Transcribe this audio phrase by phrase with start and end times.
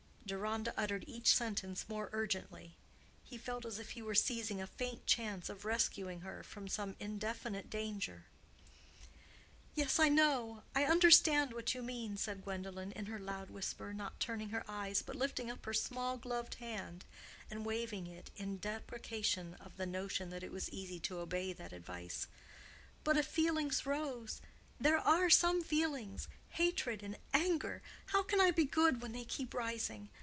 [0.23, 2.77] Deronda uttered each sentence more urgently;
[3.21, 6.95] he felt as if he were seizing a faint chance of rescuing her from some
[7.01, 8.23] indefinite danger.
[9.75, 14.21] "Yes, I know; I understand what you mean," said Gwendolen in her loud whisper, not
[14.21, 17.03] turning her eyes, but lifting up her small gloved hand
[17.49, 21.73] and waving it in deprecation of the notion that it was easy to obey that
[21.73, 22.27] advice.
[23.03, 29.25] "But if feelings rose—there are some feelings—hatred and anger—how can I be good when they
[29.25, 30.07] keep rising?